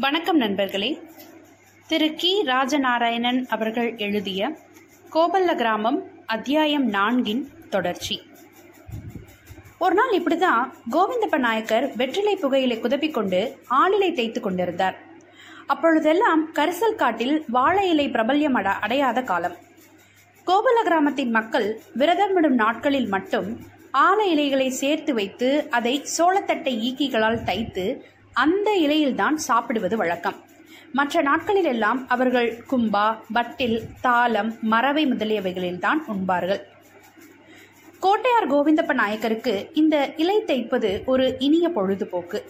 வணக்கம் 0.00 0.36
நண்பர்களே. 0.36 1.00
திரு 1.86 2.14
கி. 2.14 2.42
ராஜநாராயணன் 2.46 3.46
அவர்கள் 3.48 3.96
எழுதிய 3.96 4.58
கோபல்ல 5.12 5.54
கிராமம் 5.54 6.02
அத்தியாயம் 6.26 6.92
நான்கின் 6.92 7.68
தொடர்ச்சி. 7.70 8.22
ஒரு 9.78 9.94
நாள் 9.94 10.10
இப்படிதான் 10.10 10.72
கோவிந்தப்ப 10.90 11.38
நாயக்கர் 11.38 11.96
வெற்றிலை 11.96 12.36
புகையிலை 12.36 12.80
குதப்பிக்கொண்டு 12.80 13.56
ஆளிலை 13.70 14.12
தேய்த்து 14.12 14.40
கொண்டிருந்தார். 14.40 14.98
அப்பொழுதெல்லாம் 15.66 16.52
கரிசல் 16.54 16.94
காட்டில் 16.94 17.44
வாழை 17.48 17.90
இலை 17.90 18.08
பிரபல்யம் 18.08 18.54
அட 18.54 18.70
அடையாத 18.70 19.22
காலம். 19.22 19.56
கோபல 20.44 20.82
கிராமத்தின் 20.82 21.30
மக்கள் 21.30 21.80
விரதம் 21.94 22.34
விடும் 22.34 22.54
நாட்களில் 22.54 23.08
மட்டும் 23.08 23.58
ஆல 23.92 24.20
இலைகளை 24.20 24.70
சேர்த்து 24.70 25.14
வைத்து 25.14 25.66
அதை 25.70 26.04
சோளத்தட்டை 26.18 26.78
ஈக்கிகளால் 26.78 27.44
தைத்து 27.44 28.00
அந்த 28.32 28.70
இலையில்தான் 28.80 29.34
சாப்பிடுவது 29.34 29.96
வழக்கம். 29.96 30.34
மற்ற 30.92 31.22
நாட்களிலெல்லாம் 31.22 32.04
அவர்கள் 32.08 32.64
கும்பா 32.70 33.16
வட்டில் 33.34 33.82
தாளம் 34.00 34.54
மரவை 34.60 35.06
முதலியவைகளில்தான் 35.06 36.00
உண்பார்கள். 36.08 36.60
கோட்டையார் 38.00 38.50
கோவிந்தப்ப 38.50 38.92
நாயக்கருக்கு 38.94 39.70
இந்த 39.74 40.12
இலை 40.16 40.42
தைப்பது 40.46 41.04
ஒரு 41.04 41.36
இனிய 41.38 41.68
பொழுதுபோக்கு. 41.68 42.42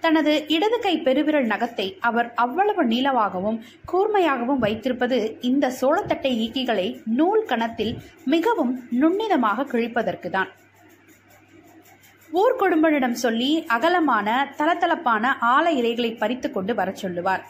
தனது 0.00 0.44
இடது 0.48 0.78
கை 0.78 0.98
பெருவிரல் 0.98 1.46
நகத்தை 1.46 1.98
அவர் 2.00 2.34
அவ்வளவு 2.34 2.84
நீளமாகவும் 2.84 3.60
கூர்மையாகவும் 3.92 4.58
வைத்திருப்பது 4.58 5.36
இந்த 5.40 5.72
சோளத்தட்டை 5.80 6.32
ஈக்கிகளை 6.46 7.00
நூல் 7.04 7.44
கணத்தில் 7.44 7.98
மிகவும் 8.24 8.88
நுண்ணிதமாக 8.90 9.64
கிழிப்பதற்குதான். 9.64 10.30
தான் 10.30 10.48
கொடும்பனிடம் 12.40 13.16
சொல்லி 13.24 13.64
அகலமான 13.68 14.28
தளதளப்பான 14.58 15.24
ஆல 15.40 15.66
இலைகளை 15.70 16.12
பறித்து 16.12 16.50
கொண்டு 16.50 16.74
வரச் 16.74 16.96
சொல்லுவார். 16.96 17.42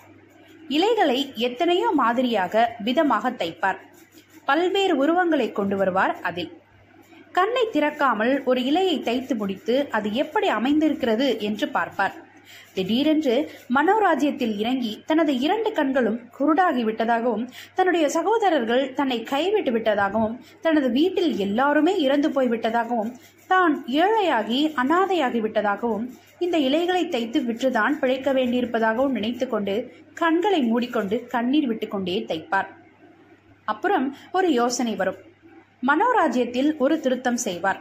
இலைகளை 0.69 1.33
எத்தனையோ 1.37 1.91
மாதிரியாக 1.91 2.77
விதமாக 2.85 3.31
தைப்பார். 3.31 3.79
பல்வேறு 4.45 4.97
உருவங்களை 4.97 5.53
கொண்டு 5.53 5.77
வருவார் 5.77 6.21
அதில். 6.21 6.53
கண்ணை 7.33 7.65
திறக்காமல் 7.73 8.45
ஒரு 8.45 8.61
இலையை 8.61 8.97
தைத்து 9.03 9.37
முடித்து 9.37 9.89
அது 9.91 10.13
எப்படி 10.13 10.49
அமைந்திருக்கிறது 10.49 11.41
என்று 11.41 11.69
பார்ப்பார். 11.69 12.15
திடீரென்று 12.75 13.53
மனோராஜ்யத்தில் 13.75 14.55
இறங்கி 14.57 15.03
தனது 15.07 15.39
இரண்டு 15.39 15.73
கண்களும் 15.73 16.19
குருடாகி 16.39 16.83
விட்டதாகவும் 16.85 17.49
தன்னுடைய 17.75 18.09
சகோதரர்கள் 18.09 18.95
தன்னை 18.95 19.23
கைவிட்டு 19.23 19.71
விட்டதாகவும் 19.71 20.39
தனது 20.61 20.91
வீட்டில் 20.91 21.37
எல்லாருமே 21.37 21.99
இறந்து 21.99 22.31
போய் 22.31 22.49
விட்டதாகவும் 22.49 23.13
தான் 23.47 23.85
ஏழையாகி 23.87 24.61
அனாதையாகி 24.83 25.41
விட்டதாகவும் 25.41 26.05
இந்த 26.39 26.59
இலைகளை 26.59 27.09
தைத்து 27.09 27.41
விற்றுதான் 27.41 27.99
பிழைக்க 27.99 28.33
வேண்டியிருப்பதாகவும் 28.33 29.09
நினைத்து 29.09 29.49
கொண்டு 29.49 29.75
கண்களை 30.15 30.63
மூடிக்கொண்டு 30.63 31.27
கண்ணீர் 31.27 31.67
விட்டுக்கொண்டே 31.67 32.25
தைப்பார். 32.29 32.71
அப்புறம் 33.65 34.17
ஒரு 34.33 34.53
யோசனை 34.53 34.95
வரும். 34.95 35.21
மனோராஜ்யத்தில் 35.87 36.77
ஒரு 36.77 37.01
திருத்தம் 37.01 37.37
செய்வார். 37.37 37.81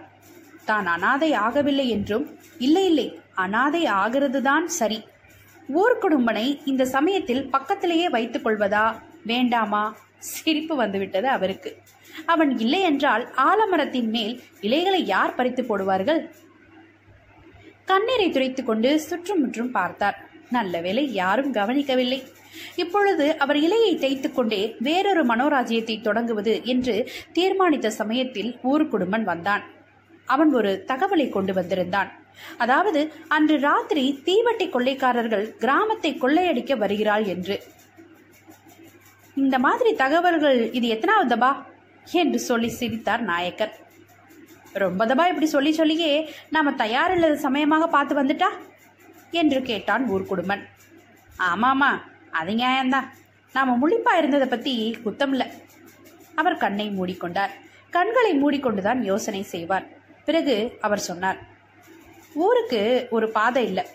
தான் 0.65 0.85
அனாதை 0.85 1.31
ஆகவில்லை 1.31 1.87
என்றும் 1.87 2.39
இல்லை 2.57 2.85
இல்லை 2.85 3.19
அனாதை 3.33 3.83
ஆகிறதுதான் 3.83 4.65
சரி. 4.65 5.03
ஊர்க்குடும்பனை 5.75 6.61
இந்த 6.65 6.85
சமயத்தில் 6.85 7.49
பக்கத்திலேயே 7.49 8.09
வைத்துக் 8.09 8.45
கொள்வதா? 8.45 8.95
வேண்டாமா? 9.25 9.95
சிரிப்பு 10.17 10.75
வந்துவிட்டது 10.75 11.27
அவருக்கு. 11.27 11.77
அவன் 12.25 12.57
இல்லை 12.57 12.81
என்றால் 12.81 13.33
ஆலமரத்தின் 13.37 14.09
மேல் 14.09 14.41
இலைகளை 14.61 15.05
யார் 15.05 15.35
பறித்து 15.35 15.63
போடுவார்கள்? 15.63 16.29
கண்ணீரை 17.85 18.29
துடைத்துக் 18.29 18.65
கொண்டு 18.65 18.99
சுற்றுமுற்றும் 18.99 19.71
பார்த்தார். 19.71 20.29
நல்ல 20.49 20.81
வேளை 20.81 21.13
யாரும் 21.13 21.51
கவனிக்கவில்லை. 21.51 22.23
இப்பொழுது 22.75 23.38
அவர் 23.38 23.55
இலையை 23.55 23.97
தைத்துக் 23.97 24.31
கொண்டே 24.31 24.75
வேறொரு 24.79 25.25
மனோராஜ்யத்தை 25.25 26.01
தொடங்குவது 26.01 26.61
என்று 26.63 27.11
தீர்மானித்த 27.33 27.88
சமயத்தில் 27.88 28.59
ஊர்க்குடும்பன் 28.63 29.23
வந்தான். 29.23 29.61
அவன் 30.34 30.52
ஒரு 30.59 30.72
தகவலை 30.92 31.28
கொண்டு 31.36 31.53
வந்திருந்தான். 31.59 32.09
அதாவது 32.64 33.02
அன்று 33.36 33.56
ராத்திரி 33.68 34.03
தீவட்டி 34.28 34.66
கொள்ளைக்காரர்கள் 34.75 35.46
கிராமத்தை 35.64 36.12
கொள்ளையடிக்க 36.24 36.75
வருகிறாள் 36.84 37.25
என்று. 37.34 37.56
இந்த 39.44 39.56
மாதிரி 39.66 39.92
தகவல்கள் 40.03 40.59
இது 40.78 40.88
எத்தனாவது 40.96 41.30
தபா 41.34 41.52
என்று 42.24 42.40
சொல்லி 42.50 42.69
சிரித்தார் 42.80 43.24
நாயக்கர். 43.31 43.74
ரொம்ப 44.84 45.06
தபா 45.12 45.24
இப்படி 45.31 45.47
சொல்லி 45.56 45.72
சொல்லியே 45.80 46.12
நாம 46.56 46.74
தயாரில்லாத 46.84 47.38
சமயமாக 47.48 47.88
பார்த்து 47.96 48.13
வந்துட்டா? 48.22 48.50
என்று 49.42 49.59
கேட்டான் 49.69 50.03
ஊர்க்குடும்பன் 50.13 50.63
ஆமாமா 51.52 51.92
அது 52.40 52.52
நியாயம்தான். 52.62 53.08
நாம 53.56 53.75
முழிப்பா 53.81 54.13
இருந்ததை 54.18 54.48
பத்தி 54.48 54.74
குத்தம் 55.06 55.34
அவர் 56.42 56.62
கண்ணை 56.63 56.86
மூடிக்கொண்டார். 56.98 57.53
கண்களை 57.96 58.31
மூடிக்கொண்டுதான் 58.42 59.00
யோசனை 59.09 59.42
செய்வார். 59.53 59.88
பிறகு 60.31 60.78
அவர் 60.81 61.00
சொன்னார் 61.00 61.38
ஊருக்கு 62.34 63.08
ஒரு 63.09 63.30
பாதை 63.30 63.66
இல்லை. 63.66 63.86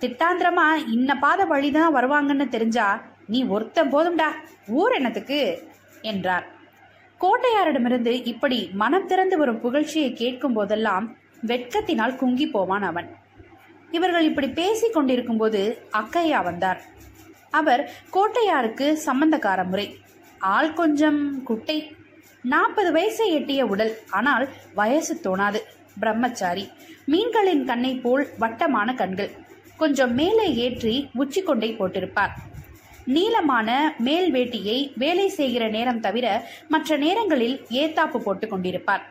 திட்டாந்திரமா 0.00 0.88
இன்ன 0.92 1.18
பாதை 1.18 1.46
வழிதான் 1.46 1.94
வருவாங்கன்னு 1.94 2.48
தெரிஞ்சா 2.48 3.02
நீ 3.26 3.44
ஒருத்தன் 3.44 3.94
போதும்டா. 3.94 4.32
ஊர் 4.66 4.92
என்னத்துக்கு? 4.92 5.68
என்றார். 6.02 6.46
கோட்டையாரிடமிருந்து 7.20 8.26
இப்படி 8.26 8.70
மனம் 8.72 9.06
திறந்து 9.06 9.38
வரும் 9.38 9.60
புகழ்ச்சியை 9.60 10.12
கேட்கும் 10.12 10.52
போதெல்லாம் 10.52 11.16
வெட்கத்தினால் 11.46 12.16
குங்கி 12.16 12.46
போவான் 12.46 12.82
அவன். 12.82 13.14
இவர்கள் 13.90 14.24
இப்படி 14.24 14.48
பேசிக் 14.48 14.92
கொண்டிருக்கும் 14.92 15.36
போது 15.36 15.88
அக்கையா 15.92 16.42
வந்தார். 16.42 16.82
அவர் 17.50 17.90
கோட்டையாருக்கு 18.12 18.96
சம்பந்தக்கார 19.06 19.64
முறை. 19.64 19.96
ஆள் 20.38 20.72
கொஞ்சம் 20.72 21.42
குட்டை. 21.42 21.96
நாற்பது 22.52 22.90
வயசை 22.96 23.26
எட்டிய 23.38 23.62
உடல். 23.72 23.92
ஆனால் 24.18 24.44
வயசு 24.74 25.14
தோணாது. 25.24 25.60
பிரம்மச்சாரி. 26.00 26.64
மீன்களின் 27.12 27.64
கண்ணை 27.70 27.92
போல் 28.04 28.24
வட்டமான 28.42 28.88
கண்கள். 29.00 29.30
கொஞ்சம் 29.80 30.12
மேலே 30.20 30.46
ஏற்றி 30.64 30.94
உச்சி 31.22 31.40
கொண்டை 31.42 31.70
போட்டிருப்பார். 31.78 32.34
நீளமான 33.14 33.70
மேல் 34.06 34.28
வேட்டியை 34.34 34.78
வேலை 35.02 35.26
செய்கிற 35.38 35.64
நேரம் 35.74 36.00
தவிர 36.06 36.26
மற்ற 36.68 36.96
நேரங்களில் 37.04 37.56
ஏத்தாப்பு 37.82 38.18
போட்டு 38.18 38.46
கொண்டிருப்பார். 38.46 39.04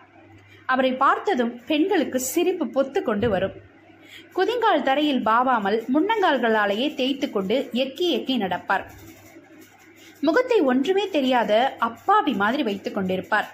அவரை 0.73 0.91
பார்த்ததும் 1.03 1.53
பெண்களுக்கு 1.69 2.19
சிரிப்பு 2.31 2.65
பொத்து 2.75 3.01
கொண்டு 3.01 3.29
வரும். 3.29 3.55
குதிங்கால் 4.37 4.85
தரையில் 4.89 5.25
பாவாமல் 5.25 5.77
முன்னங்கால்களாலேயே 5.93 6.87
தேய்த்து 6.99 7.29
கொண்டு 7.31 7.57
எக்கி 7.83 8.07
எக்கி 8.17 8.35
நடப்பார். 8.43 8.85
முகத்தை 10.25 10.57
ஒன்றுமே 10.71 11.05
தெரியாத 11.15 11.51
அப்பாவி 11.87 12.33
மாதிரி 12.41 12.63
வைத்துக் 12.67 12.97
கொண்டிருப்பார். 12.97 13.47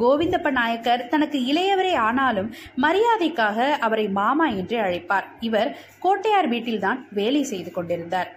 கோவிந்தப்ப 0.00 0.50
நாயக்கர் 0.58 1.08
தனக்கு 1.12 1.38
இளையவரே 1.50 1.92
ஆனாலும் 2.06 2.48
மரியாதைக்காக 2.84 3.68
அவரை 3.86 4.06
மாமா 4.20 4.46
என்று 4.60 4.78
அழைப்பார். 4.86 5.28
இவர் 5.40 5.70
கோட்டையார் 6.04 6.48
வீட்டில்தான் 6.54 7.00
வேலை 7.18 7.42
செய்து 7.52 7.72
கொண்டிருந்தார். 7.76 8.30